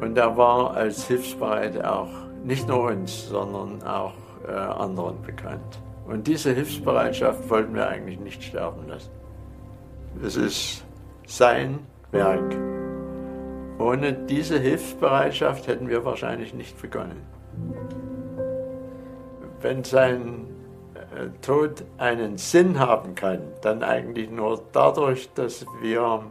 Und 0.03 0.19
er 0.19 0.37
war 0.37 0.75
als 0.75 1.07
hilfsbereit 1.07 1.85
auch 1.85 2.09
nicht 2.43 2.67
nur 2.67 2.91
uns, 2.91 3.29
sondern 3.29 3.81
auch 3.85 4.15
äh, 4.49 4.51
anderen 4.51 5.23
bekannt. 5.23 5.79
Und 6.09 6.27
diese 6.27 6.53
Hilfsbereitschaft 6.53 7.49
wollten 7.49 7.77
wir 7.77 7.87
eigentlich 7.87 8.19
nicht 8.19 8.43
sterben 8.43 8.89
lassen. 8.89 9.13
Es 10.21 10.35
ist 10.35 10.85
sein 11.25 11.79
Werk. 12.11 12.53
Ohne 13.79 14.13
diese 14.13 14.59
Hilfsbereitschaft 14.59 15.69
hätten 15.69 15.89
wir 15.89 16.05
wahrscheinlich 16.05 16.53
nicht 16.53 16.83
begonnen. 16.83 17.23
Wenn 19.61 19.85
sein 19.85 20.49
äh, 20.95 21.29
Tod 21.43 21.85
einen 21.99 22.39
Sinn 22.39 22.81
haben 22.81 23.15
kann, 23.15 23.39
dann 23.61 23.85
eigentlich 23.85 24.33
nur 24.33 24.61
dadurch, 24.73 25.33
dass 25.35 25.65
wir 25.81 26.25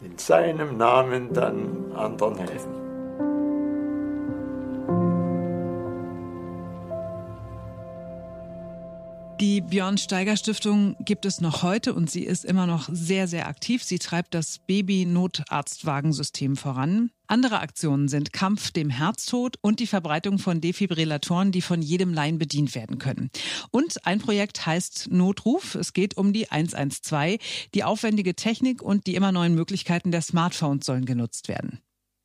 in 0.00 0.16
seinem 0.18 0.76
Namen 0.76 1.32
dann 1.32 1.92
anderen 1.94 2.38
helfen. 2.38 2.87
Björn 9.78 9.96
Steiger 9.96 10.36
Stiftung 10.36 10.96
gibt 11.04 11.24
es 11.24 11.40
noch 11.40 11.62
heute 11.62 11.94
und 11.94 12.10
sie 12.10 12.24
ist 12.24 12.44
immer 12.44 12.66
noch 12.66 12.88
sehr, 12.90 13.28
sehr 13.28 13.46
aktiv. 13.46 13.84
Sie 13.84 14.00
treibt 14.00 14.34
das 14.34 14.58
Baby-Notarztwagensystem 14.66 16.56
voran. 16.56 17.12
Andere 17.28 17.60
Aktionen 17.60 18.08
sind 18.08 18.32
Kampf 18.32 18.72
dem 18.72 18.90
Herztod 18.90 19.54
und 19.60 19.78
die 19.78 19.86
Verbreitung 19.86 20.40
von 20.40 20.60
Defibrillatoren, 20.60 21.52
die 21.52 21.62
von 21.62 21.80
jedem 21.80 22.12
Laien 22.12 22.38
bedient 22.38 22.74
werden 22.74 22.98
können. 22.98 23.30
Und 23.70 24.04
ein 24.04 24.18
Projekt 24.18 24.66
heißt 24.66 25.12
Notruf. 25.12 25.76
Es 25.76 25.92
geht 25.92 26.16
um 26.16 26.32
die 26.32 26.50
112. 26.50 27.38
Die 27.72 27.84
aufwendige 27.84 28.34
Technik 28.34 28.82
und 28.82 29.06
die 29.06 29.14
immer 29.14 29.30
neuen 29.30 29.54
Möglichkeiten 29.54 30.10
der 30.10 30.22
Smartphones 30.22 30.86
sollen 30.86 31.04
genutzt 31.04 31.46
werden. 31.46 31.78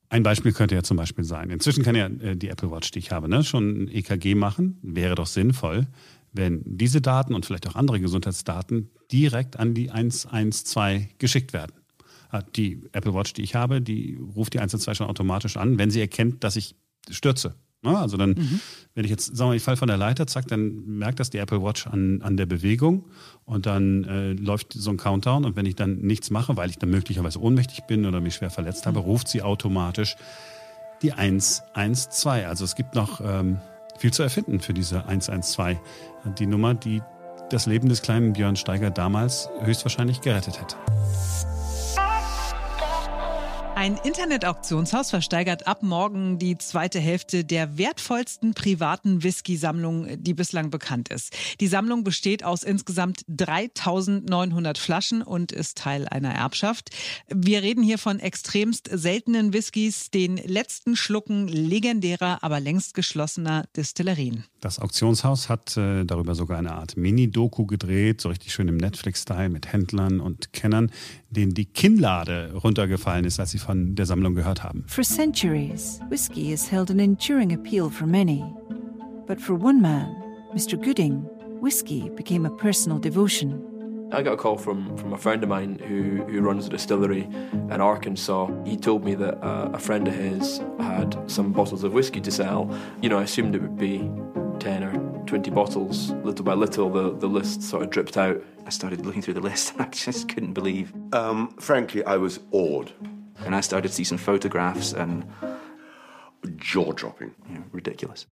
Ein 0.10 0.24
Beispiel 0.24 0.54
könnte 0.54 0.74
ja 0.74 0.82
zum 0.82 0.98
Beispiel 0.98 1.24
sein. 1.24 1.52
Inzwischen 1.52 1.84
kann 1.84 1.96
ja 1.96 2.08
äh, 2.08 2.36
die 2.36 2.50
Apple 2.50 2.72
Watch, 2.72 2.90
die 2.92 3.00
ich 3.00 3.12
habe, 3.12 3.28
ne, 3.28 3.44
schon 3.44 3.88
EKG 3.90 4.36
machen. 4.36 4.80
Wäre 4.82 5.16
doch 5.16 5.26
sinnvoll, 5.26 5.88
wenn 6.34 6.62
diese 6.66 7.02
Daten 7.02 7.34
und 7.34 7.46
vielleicht 7.46 7.68
auch 7.68 7.76
andere 7.76 8.00
Gesundheitsdaten 8.00 8.90
direkt 9.12 9.58
an 9.60 9.74
die 9.74 9.92
112 9.92 11.18
geschickt 11.18 11.54
werden. 11.54 11.74
Die 12.56 12.82
Apple 12.92 13.14
Watch, 13.14 13.34
die 13.34 13.44
ich 13.44 13.54
habe, 13.54 13.82
die 13.82 14.20
ruft 14.36 14.54
die 14.54 14.60
112 14.60 14.98
schon 14.98 15.08
automatisch 15.08 15.56
an, 15.58 15.78
wenn 15.78 15.92
sie 15.92 16.02
erkennt, 16.02 16.44
dass 16.44 16.56
ich 16.56 16.76
stürze. 17.10 17.56
Also 17.84 18.16
dann, 18.16 18.30
mhm. 18.30 18.60
wenn 18.96 19.04
ich 19.04 19.12
jetzt, 19.12 19.26
sagen 19.26 19.40
wir 19.40 19.46
mal, 19.48 19.56
ich 19.58 19.64
falle 19.64 19.78
von 19.78 19.90
der 19.90 19.98
Leiter, 19.98 20.26
zack, 20.26 20.48
dann 20.48 20.86
merkt 20.86 21.20
das 21.20 21.30
die 21.30 21.38
Apple 21.38 21.62
Watch 21.62 21.86
an, 21.88 22.22
an 22.22 22.38
der 22.38 22.46
Bewegung 22.46 23.06
und 23.46 23.66
dann 23.66 24.06
äh, 24.06 24.32
läuft 24.34 24.74
so 24.74 24.90
ein 24.90 24.98
Countdown 24.98 25.44
und 25.44 25.56
wenn 25.58 25.66
ich 25.66 25.76
dann 25.76 25.98
nichts 25.98 26.30
mache, 26.30 26.56
weil 26.56 26.70
ich 26.70 26.78
dann 26.78 26.90
möglicherweise 26.90 27.42
ohnmächtig 27.42 27.82
bin 27.84 28.06
oder 28.06 28.22
mich 28.22 28.36
schwer 28.36 28.50
verletzt 28.50 28.86
habe, 28.86 29.00
mhm. 29.00 29.06
ruft 29.06 29.28
sie 29.28 29.42
automatisch 29.42 30.16
die 31.02 31.12
112. 31.12 32.48
Also 32.48 32.64
es 32.64 32.76
gibt 32.76 32.96
noch 32.96 33.20
ähm, 33.22 33.58
viel 33.98 34.12
zu 34.12 34.24
erfinden 34.24 34.60
für 34.60 34.74
diese 34.74 35.06
112. 35.06 35.78
Die 36.38 36.46
Nummer, 36.46 36.74
die 36.74 37.02
das 37.50 37.66
Leben 37.66 37.90
des 37.90 38.02
kleinen 38.02 38.34
Björn 38.34 38.56
Steiger 38.56 38.90
damals 38.90 39.50
höchstwahrscheinlich 39.62 40.22
gerettet 40.22 40.60
hätte. 40.60 40.76
Ein 43.84 44.00
Internetauktionshaus 44.02 45.10
versteigert 45.10 45.68
ab 45.68 45.84
morgen 45.84 46.40
die 46.40 46.58
zweite 46.58 47.02
Hälfte 47.02 47.44
der 47.44 47.78
wertvollsten 47.78 48.54
privaten 48.54 49.24
Whisky-Sammlung, 49.24 50.24
die 50.24 50.34
bislang 50.34 50.70
bekannt 50.70 51.10
ist. 51.10 51.36
Die 51.60 51.68
Sammlung 51.68 52.06
besteht 52.06 52.46
aus 52.46 52.64
insgesamt 52.64 53.26
3900 53.28 54.78
Flaschen 54.78 55.22
und 55.22 55.52
ist 55.52 55.80
Teil 55.80 56.08
einer 56.08 56.34
Erbschaft. 56.34 56.92
Wir 57.28 57.62
reden 57.62 57.84
hier 57.84 57.98
von 57.98 58.22
extremst 58.22 58.90
seltenen 58.90 59.52
Whiskys, 59.52 60.10
den 60.12 60.38
letzten 60.38 60.96
Schlucken 60.96 61.50
legendärer, 61.50 62.42
aber 62.42 62.62
längst 62.62 62.94
geschlossener 62.94 63.66
Distillerien. 63.76 64.46
Das 64.62 64.80
Auktionshaus 64.80 65.50
hat 65.50 65.76
äh, 65.76 66.06
darüber 66.06 66.36
sogar 66.36 66.58
eine 66.58 66.72
Art 66.72 66.96
Mini-Doku 66.96 67.66
gedreht, 67.66 68.22
so 68.22 68.30
richtig 68.30 68.54
schön 68.54 68.70
im 68.70 68.78
Netflix-Style 68.78 69.50
mit 69.50 69.74
Händlern 69.74 70.22
und 70.22 70.54
Kennern, 70.54 70.90
denen 71.34 71.54
die 71.54 71.66
Kinnlade 71.66 72.54
runtergefallen 72.64 73.26
ist, 73.26 73.40
als 73.40 73.52
sie 73.52 73.58
von 73.58 73.96
der 73.96 74.06
Sammlung 74.06 74.36
gehört 74.36 74.64
haben. 74.64 74.84
For 74.88 75.04
centuries, 75.04 76.00
whiskey 76.10 76.52
has 76.52 76.72
held 76.72 76.90
an 76.90 77.00
enduring 77.00 77.54
appeal 77.54 77.90
for 77.90 78.08
many. 78.08 78.44
But 79.28 79.42
for 79.42 79.56
one 79.56 79.82
man, 79.82 80.16
Mr. 80.54 80.78
Gooding, 80.78 81.26
whiskey 81.62 82.10
became 82.16 82.46
a 82.46 82.52
personal 82.52 83.00
devotion. 83.00 83.62
I 84.12 84.22
got 84.22 84.34
a 84.34 84.38
call 84.38 84.58
from, 84.58 84.96
from 84.96 85.14
a 85.14 85.18
friend 85.18 85.42
of 85.42 85.50
mine 85.50 85.80
who, 85.80 86.24
who 86.32 86.42
runs 86.42 86.68
a 86.68 86.70
distillery 86.70 87.28
in 87.52 87.82
Arkansas. 87.82 88.48
He 88.64 88.78
told 88.78 89.04
me 89.04 89.16
that 89.16 89.44
uh, 89.44 89.72
a 89.74 89.80
friend 89.80 90.08
of 90.08 90.14
his 90.14 90.62
had 90.80 91.18
some 91.26 91.52
bottles 91.52 91.84
of 91.84 91.94
whiskey 91.94 92.22
to 92.22 92.30
sell. 92.30 92.70
You 93.02 93.10
know, 93.10 93.18
I 93.18 93.24
assumed 93.24 93.56
it 93.56 93.62
would 93.64 93.78
be 93.78 94.12
10 94.60 94.84
or 94.84 95.03
20 95.26 95.52
bottles. 95.52 96.12
Little 96.24 96.46
by 96.46 96.54
little, 96.54 96.90
the, 96.90 97.18
the 97.18 97.28
list 97.28 97.62
sort 97.62 97.84
of 97.84 97.90
dripped 97.90 98.18
out. 98.18 98.44
I 98.66 98.70
started 98.70 99.06
looking 99.06 99.22
through 99.22 99.36
the 99.36 99.42
list 99.50 99.74
and 99.74 99.82
I 99.82 99.90
just 99.90 100.30
couldn't 100.30 100.54
believe. 100.54 100.94
Um, 101.14 101.56
frankly, 101.60 102.04
I 102.06 102.18
was 102.18 102.40
awed. 102.52 102.92
And 103.46 103.56
I 103.56 103.62
started 103.62 103.88
to 103.90 103.94
see 103.94 104.04
some 104.04 104.18
photographs 104.18 104.94
and. 104.94 105.26
Jaw 106.58 106.92
dropping. 106.92 107.32
You 107.50 107.56
know, 107.56 107.64
ridiculous. 107.72 108.28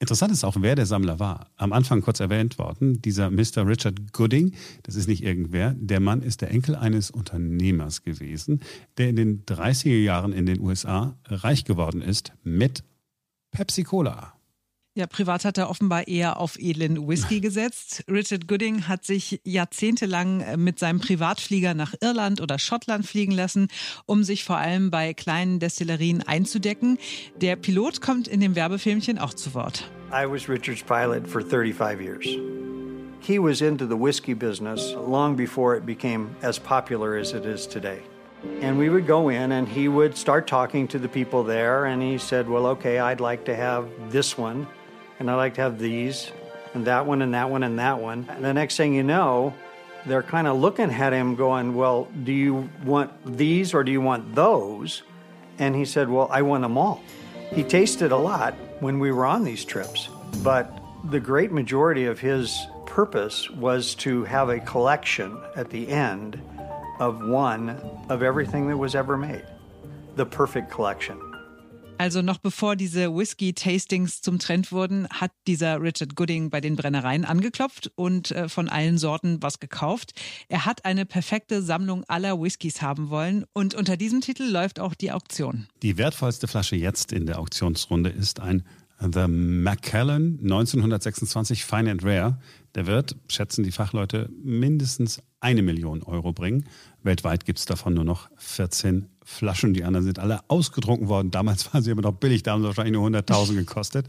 Interessant 0.00 0.32
ist 0.32 0.44
auch, 0.44 0.56
wer 0.60 0.74
der 0.74 0.86
Sammler 0.86 1.18
war. 1.18 1.50
Am 1.56 1.72
Anfang 1.72 2.02
kurz 2.02 2.20
erwähnt 2.20 2.58
worden, 2.58 3.00
dieser 3.00 3.30
Mr. 3.30 3.66
Richard 3.66 4.12
Gooding, 4.12 4.52
das 4.82 4.96
ist 4.96 5.08
nicht 5.08 5.22
irgendwer, 5.22 5.74
der 5.78 6.00
Mann 6.00 6.20
ist 6.20 6.42
der 6.42 6.50
Enkel 6.50 6.74
eines 6.74 7.10
Unternehmers 7.10 8.02
gewesen, 8.02 8.60
der 8.98 9.08
in 9.08 9.16
den 9.16 9.46
30er 9.46 10.02
Jahren 10.02 10.32
in 10.32 10.46
den 10.46 10.60
USA 10.60 11.16
reich 11.26 11.64
geworden 11.64 12.02
ist 12.02 12.32
mit 12.42 12.82
Pepsi 13.52 13.84
Cola. 13.84 14.33
Ja, 14.96 15.08
privat 15.08 15.44
hat 15.44 15.58
er 15.58 15.70
offenbar 15.70 16.06
eher 16.06 16.38
auf 16.38 16.56
edlen 16.56 17.08
Whisky 17.08 17.40
gesetzt. 17.40 18.04
Richard 18.08 18.46
Gooding 18.46 18.86
hat 18.86 19.04
sich 19.04 19.40
jahrzehntelang 19.42 20.40
äh, 20.40 20.56
mit 20.56 20.78
seinem 20.78 21.00
Privatflieger 21.00 21.74
nach 21.74 21.94
Irland 22.00 22.40
oder 22.40 22.60
Schottland 22.60 23.04
fliegen 23.04 23.32
lassen, 23.32 23.66
um 24.06 24.22
sich 24.22 24.44
vor 24.44 24.56
allem 24.56 24.92
bei 24.92 25.12
kleinen 25.12 25.58
Destillerien 25.58 26.22
einzudecken. 26.22 26.98
Der 27.40 27.56
Pilot 27.56 28.02
kommt 28.02 28.28
in 28.28 28.38
dem 28.38 28.54
Werbefilmchen 28.54 29.18
auch 29.18 29.34
zu 29.34 29.52
Wort. 29.54 29.90
I 30.12 30.30
was 30.30 30.48
Richard's 30.48 30.84
pilot 30.84 31.26
for 31.26 31.40
35 31.42 32.00
years. 32.00 32.24
He 33.18 33.40
was 33.40 33.62
into 33.62 33.86
the 33.86 33.98
whiskey 33.98 34.34
business 34.34 34.94
long 35.08 35.34
before 35.34 35.76
it 35.76 35.84
became 35.84 36.28
as 36.40 36.60
popular 36.60 37.18
as 37.18 37.32
it 37.32 37.44
is 37.44 37.66
today. 37.68 37.98
And 38.62 38.78
we 38.78 38.90
would 38.90 39.08
go 39.08 39.28
in 39.28 39.50
and 39.50 39.66
he 39.66 39.88
would 39.88 40.16
start 40.16 40.46
talking 40.46 40.86
to 40.88 41.00
the 41.00 41.08
people 41.08 41.42
there 41.42 41.86
and 41.86 42.00
he 42.00 42.16
said, 42.16 42.48
"Well, 42.48 42.66
okay, 42.66 43.00
I'd 43.00 43.20
like 43.20 43.44
to 43.46 43.56
have 43.56 43.88
this 44.12 44.38
one." 44.38 44.68
And 45.18 45.30
I 45.30 45.34
like 45.34 45.54
to 45.54 45.60
have 45.60 45.78
these 45.78 46.30
and 46.74 46.86
that 46.86 47.06
one 47.06 47.22
and 47.22 47.34
that 47.34 47.50
one 47.50 47.62
and 47.62 47.78
that 47.78 48.00
one. 48.00 48.26
And 48.28 48.44
the 48.44 48.52
next 48.52 48.76
thing 48.76 48.94
you 48.94 49.02
know, 49.02 49.54
they're 50.06 50.22
kind 50.22 50.46
of 50.46 50.58
looking 50.58 50.90
at 50.90 51.12
him 51.12 51.34
going, 51.34 51.74
Well, 51.74 52.08
do 52.24 52.32
you 52.32 52.68
want 52.84 53.12
these 53.36 53.72
or 53.74 53.84
do 53.84 53.92
you 53.92 54.00
want 54.00 54.34
those? 54.34 55.02
And 55.58 55.74
he 55.74 55.84
said, 55.84 56.08
Well, 56.08 56.28
I 56.30 56.42
want 56.42 56.62
them 56.62 56.76
all. 56.76 57.02
He 57.52 57.62
tasted 57.62 58.12
a 58.12 58.16
lot 58.16 58.54
when 58.80 58.98
we 58.98 59.12
were 59.12 59.24
on 59.24 59.44
these 59.44 59.64
trips, 59.64 60.08
but 60.42 60.80
the 61.10 61.20
great 61.20 61.52
majority 61.52 62.06
of 62.06 62.18
his 62.18 62.66
purpose 62.86 63.48
was 63.50 63.94
to 63.96 64.24
have 64.24 64.48
a 64.48 64.60
collection 64.60 65.38
at 65.56 65.70
the 65.70 65.88
end 65.88 66.40
of 66.98 67.26
one 67.26 67.70
of 68.08 68.22
everything 68.22 68.68
that 68.68 68.76
was 68.76 68.94
ever 68.94 69.16
made. 69.16 69.44
The 70.16 70.26
perfect 70.26 70.70
collection. 70.70 71.33
Also 71.96 72.22
noch 72.22 72.38
bevor 72.38 72.76
diese 72.76 73.14
Whisky-Tastings 73.14 74.20
zum 74.20 74.38
Trend 74.38 74.72
wurden, 74.72 75.08
hat 75.08 75.30
dieser 75.46 75.80
Richard 75.80 76.16
Gooding 76.16 76.50
bei 76.50 76.60
den 76.60 76.76
Brennereien 76.76 77.24
angeklopft 77.24 77.92
und 77.94 78.32
äh, 78.32 78.48
von 78.48 78.68
allen 78.68 78.98
Sorten 78.98 79.42
was 79.42 79.60
gekauft. 79.60 80.12
Er 80.48 80.66
hat 80.66 80.84
eine 80.84 81.06
perfekte 81.06 81.62
Sammlung 81.62 82.04
aller 82.08 82.40
Whiskys 82.40 82.82
haben 82.82 83.10
wollen 83.10 83.44
und 83.52 83.74
unter 83.74 83.96
diesem 83.96 84.20
Titel 84.20 84.42
läuft 84.42 84.80
auch 84.80 84.94
die 84.94 85.12
Auktion. 85.12 85.66
Die 85.82 85.96
wertvollste 85.96 86.48
Flasche 86.48 86.76
jetzt 86.76 87.12
in 87.12 87.26
der 87.26 87.38
Auktionsrunde 87.38 88.10
ist 88.10 88.40
ein 88.40 88.64
The 89.00 89.26
Macallan 89.28 90.38
1926 90.42 91.64
Fine 91.64 91.90
and 91.90 92.04
Rare. 92.04 92.38
Der 92.74 92.86
wird, 92.86 93.16
schätzen 93.28 93.64
die 93.64 93.72
Fachleute, 93.72 94.30
mindestens 94.42 95.22
eine 95.40 95.62
Million 95.62 96.02
Euro 96.02 96.32
bringen. 96.32 96.66
Weltweit 97.02 97.44
gibt 97.44 97.58
es 97.58 97.66
davon 97.66 97.94
nur 97.94 98.04
noch 98.04 98.30
14 98.36 99.08
Flaschen. 99.24 99.74
Die 99.74 99.84
anderen 99.84 100.04
sind 100.04 100.18
alle 100.18 100.40
ausgetrunken 100.48 101.08
worden. 101.08 101.30
Damals 101.30 101.72
waren 101.72 101.82
sie 101.82 101.90
aber 101.90 102.02
noch 102.02 102.12
billig, 102.12 102.42
da 102.42 102.52
haben 102.52 102.62
sie 102.62 102.68
wahrscheinlich 102.68 102.92
nur 102.92 103.06
100.000 103.08 103.54
gekostet. 103.54 104.06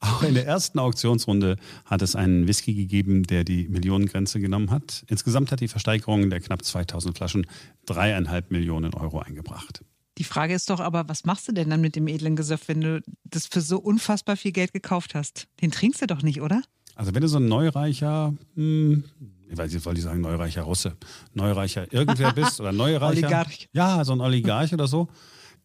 Auch 0.00 0.22
in 0.22 0.34
der 0.34 0.46
ersten 0.46 0.78
Auktionsrunde 0.78 1.56
hat 1.84 2.02
es 2.02 2.16
einen 2.16 2.48
Whisky 2.48 2.74
gegeben, 2.74 3.24
der 3.24 3.44
die 3.44 3.68
Millionengrenze 3.68 4.40
genommen 4.40 4.70
hat. 4.70 5.04
Insgesamt 5.08 5.52
hat 5.52 5.60
die 5.60 5.68
Versteigerung 5.68 6.30
der 6.30 6.40
knapp 6.40 6.64
2000 6.64 7.16
Flaschen 7.16 7.46
dreieinhalb 7.86 8.50
Millionen 8.50 8.94
Euro 8.94 9.20
eingebracht. 9.20 9.84
Die 10.18 10.24
Frage 10.24 10.54
ist 10.54 10.68
doch 10.68 10.80
aber, 10.80 11.08
was 11.08 11.24
machst 11.24 11.48
du 11.48 11.52
denn 11.52 11.70
dann 11.70 11.80
mit 11.80 11.96
dem 11.96 12.06
edlen 12.06 12.36
Gesöff, 12.36 12.68
wenn 12.68 12.80
du 12.80 13.02
das 13.24 13.46
für 13.46 13.60
so 13.60 13.78
unfassbar 13.78 14.36
viel 14.36 14.52
Geld 14.52 14.72
gekauft 14.72 15.14
hast? 15.14 15.48
Den 15.60 15.70
trinkst 15.70 16.02
du 16.02 16.06
doch 16.06 16.22
nicht, 16.22 16.42
oder? 16.42 16.62
Also 16.94 17.14
wenn 17.14 17.22
du 17.22 17.28
so 17.28 17.38
ein 17.38 17.46
Neureicher, 17.46 18.34
hm, 18.54 19.04
ich 19.52 19.58
weiß 19.58 19.70
nicht, 19.70 19.84
wollte 19.84 19.98
ich 19.98 20.04
sagen, 20.04 20.22
Neureicher 20.22 20.62
Russe, 20.62 20.96
Neureicher 21.34 21.92
irgendwer 21.92 22.32
bist 22.34 22.58
oder 22.60 22.72
Neureicher. 22.72 23.26
Oligarch. 23.26 23.68
Ja, 23.72 24.02
so 24.02 24.12
ein 24.14 24.20
Oligarch 24.20 24.72
oder 24.72 24.88
so, 24.88 25.08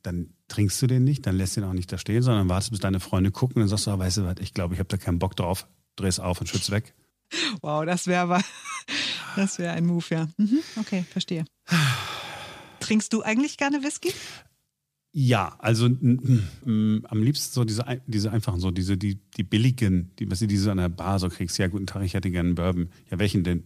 dann 0.03 0.33
trinkst 0.49 0.81
du 0.81 0.87
den 0.87 1.05
nicht, 1.05 1.25
dann 1.25 1.37
lässt 1.37 1.55
du 1.55 1.61
den 1.61 1.69
auch 1.69 1.73
nicht 1.73 1.91
da 1.91 1.97
stehen, 1.97 2.21
sondern 2.21 2.49
wartest, 2.49 2.71
bis 2.71 2.81
deine 2.81 2.99
Freunde 2.99 3.31
gucken 3.31 3.55
und 3.55 3.61
dann 3.61 3.69
sagst 3.69 3.87
du, 3.87 3.91
ah, 3.91 3.99
weißt 3.99 4.17
du 4.17 4.25
was, 4.25 4.35
ich 4.41 4.53
glaube, 4.53 4.73
ich 4.73 4.79
habe 4.79 4.89
da 4.89 4.97
keinen 4.97 5.19
Bock 5.19 5.37
drauf, 5.37 5.67
drehst 5.95 6.19
auf 6.19 6.41
und 6.41 6.47
schützt 6.47 6.69
weg. 6.69 6.93
Wow, 7.61 7.85
das 7.85 8.07
wäre 8.07 8.21
aber, 8.21 8.41
das 9.35 9.59
wäre 9.59 9.73
ein 9.73 9.85
Move, 9.85 10.05
ja. 10.11 10.29
Mhm, 10.37 10.59
okay, 10.77 11.03
verstehe. 11.09 11.43
Trinkst 12.79 13.11
du 13.11 13.21
eigentlich 13.21 13.57
gerne 13.57 13.83
Whisky? 13.83 14.13
Ja, 15.19 15.55
also 15.57 15.87
am 15.87 17.23
liebsten 17.23 17.51
so 17.51 17.63
diese, 17.65 17.83
diese 18.05 18.31
einfachen, 18.31 18.59
so 18.59 18.69
diese, 18.69 18.97
die, 18.97 19.17
die 19.35 19.41
billigen, 19.41 20.11
die, 20.19 20.29
was 20.29 20.37
du 20.37 20.45
diese 20.45 20.69
an 20.69 20.77
der 20.77 20.89
Bar 20.89 21.17
so 21.17 21.27
kriegst. 21.27 21.57
Ja, 21.57 21.65
guten 21.65 21.87
Tag, 21.87 22.03
ich 22.03 22.13
hätte 22.13 22.29
gerne 22.29 22.49
einen 22.49 22.55
Bourbon. 22.55 22.89
Ja, 23.09 23.17
welchen 23.17 23.43
denn? 23.43 23.63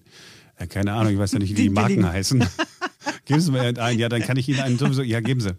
Ja, 0.57 0.65
keine 0.65 0.93
Ahnung, 0.93 1.11
ich 1.11 1.19
weiß 1.19 1.33
ja 1.33 1.39
nicht, 1.39 1.49
wie 1.49 1.55
die, 1.55 1.63
die 1.63 1.69
Marken 1.69 2.07
heißen. 2.07 2.41
geben 3.25 3.41
Sie 3.41 3.51
mir 3.51 3.63
einen, 3.63 3.99
ja, 3.99 4.07
dann 4.07 4.21
kann 4.21 4.37
ich 4.37 4.47
Ihnen 4.47 4.61
einen 4.61 4.77
sowieso, 4.77 5.01
ja, 5.01 5.19
geben 5.19 5.41
Sie. 5.41 5.53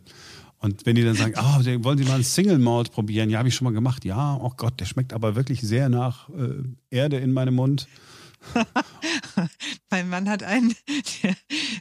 Und 0.60 0.86
wenn 0.86 0.96
die 0.96 1.04
dann 1.04 1.14
sagen, 1.14 1.34
oh, 1.36 1.84
wollen 1.84 1.98
Sie 1.98 2.04
mal 2.04 2.14
einen 2.14 2.24
Single 2.24 2.58
Malt 2.58 2.90
probieren? 2.90 3.28
Ja, 3.28 3.40
habe 3.40 3.48
ich 3.48 3.54
schon 3.54 3.66
mal 3.66 3.74
gemacht. 3.74 4.06
Ja, 4.06 4.38
oh 4.40 4.54
Gott, 4.56 4.80
der 4.80 4.86
schmeckt 4.86 5.12
aber 5.12 5.36
wirklich 5.36 5.60
sehr 5.60 5.90
nach 5.90 6.30
äh, 6.30 6.62
Erde 6.88 7.18
in 7.18 7.32
meinem 7.32 7.56
Mund. 7.56 7.86
mein 9.90 10.08
Mann 10.08 10.28
hat 10.28 10.42
einen, 10.42 10.74
der, 11.22 11.36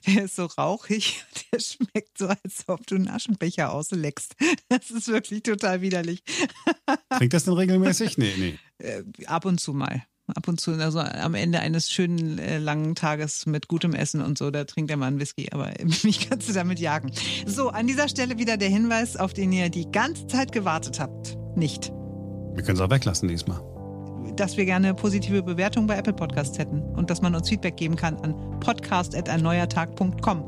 der, 0.08 0.24
ist 0.26 0.36
so 0.36 0.46
rauchig, 0.46 1.24
der 1.52 1.60
schmeckt 1.60 2.18
so, 2.18 2.28
als 2.28 2.68
ob 2.68 2.86
du 2.88 2.96
einen 2.96 3.08
Aschenbecher 3.08 3.72
ausleckst. 3.72 4.36
Das 4.70 4.90
ist 4.90 5.08
wirklich 5.10 5.44
total 5.44 5.82
widerlich. 5.82 6.24
Trinkt 7.10 7.34
das 7.34 7.44
denn 7.44 7.54
regelmäßig? 7.54 8.18
Nee, 8.18 8.34
nee. 8.38 8.60
Äh, 8.78 9.04
ab 9.26 9.46
und 9.46 9.60
zu 9.60 9.74
mal. 9.74 10.04
Ab 10.28 10.48
und 10.48 10.62
zu, 10.62 10.72
also 10.72 11.00
am 11.00 11.36
Ende 11.36 11.60
eines 11.60 11.92
schönen 11.92 12.40
äh, 12.40 12.58
langen 12.58 12.96
Tages 12.96 13.46
mit 13.46 13.68
gutem 13.68 13.94
Essen 13.94 14.22
und 14.22 14.38
so, 14.38 14.50
da 14.50 14.64
trinkt 14.64 14.92
er 14.92 14.98
mal 14.98 15.08
einen 15.08 15.20
Whisky, 15.20 15.50
aber 15.52 15.74
mich 16.04 16.30
kannst 16.30 16.48
du 16.48 16.54
damit 16.54 16.80
jagen. 16.80 17.12
So, 17.46 17.70
an 17.70 17.88
dieser 17.88 18.08
Stelle 18.08 18.38
wieder 18.38 18.56
der 18.56 18.70
Hinweis, 18.70 19.18
auf 19.18 19.34
den 19.34 19.52
ihr 19.52 19.70
die 19.70 19.92
ganze 19.92 20.28
Zeit 20.28 20.54
gewartet 20.54 21.00
habt. 21.00 21.38
Nicht. 21.58 21.92
Wir 22.54 22.64
können 22.64 22.78
es 22.78 22.82
auch 22.82 22.90
weglassen 22.90 23.28
diesmal 23.28 23.71
dass 24.36 24.58
wir 24.58 24.66
gerne 24.66 24.94
positive 24.94 25.44
Bewertungen 25.44 25.88
bei 25.88 25.96
Apple 25.96 26.14
Podcasts 26.14 26.58
hätten 26.58 26.82
und 26.96 27.10
dass 27.10 27.22
man 27.22 27.36
uns 27.36 27.50
Feedback 27.50 27.78
geben 27.78 27.96
kann 27.96 28.18
an 28.18 28.36
podcast.erneuertag.com. 28.60 30.44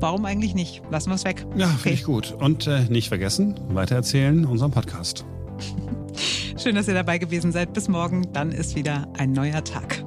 Warum 0.00 0.24
eigentlich 0.24 0.54
nicht? 0.54 0.82
Lassen 0.90 1.10
wir 1.10 1.14
es 1.14 1.24
weg. 1.24 1.46
Ja, 1.56 1.66
okay. 1.66 1.76
finde 1.76 1.94
ich 1.94 2.04
gut. 2.04 2.32
Und 2.32 2.66
äh, 2.66 2.84
nicht 2.84 3.08
vergessen, 3.08 3.58
weitererzählen 3.68 4.44
unseren 4.44 4.70
Podcast. 4.70 5.24
Schön, 6.56 6.74
dass 6.74 6.88
ihr 6.88 6.94
dabei 6.94 7.18
gewesen 7.18 7.52
seid. 7.52 7.72
Bis 7.72 7.88
morgen, 7.88 8.32
dann 8.32 8.52
ist 8.52 8.76
wieder 8.76 9.08
ein 9.16 9.32
neuer 9.32 9.64
Tag. 9.64 10.04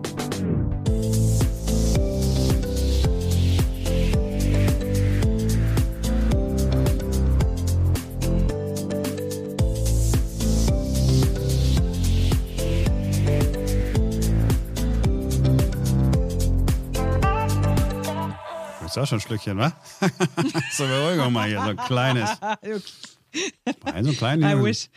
Ist 18.97 19.03
auch 19.03 19.07
schon 19.07 19.17
ein 19.19 19.21
Schlückchen, 19.21 19.57
wa? 19.57 19.71
so 20.71 20.85
Beruhigung 20.85 21.33
mal 21.33 21.47
hier, 21.47 21.61
so 21.61 21.69
ein 21.69 21.77
kleines. 21.77 22.29
so 22.41 23.93
ein 23.93 24.17
kleines. 24.17 24.51
I 24.51 24.63
wish. 24.63 24.89